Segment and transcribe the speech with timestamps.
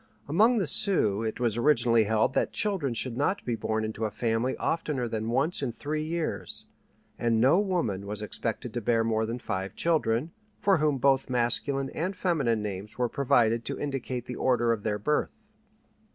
[0.27, 4.09] Among the Sioux it was originally held that children should not be born into a
[4.09, 6.65] family oftener than once in three years,
[7.19, 11.91] and no woman was expected to bear more than five children, for whom both masculine
[11.91, 15.37] and feminine names were provided to indicate the order of their birth.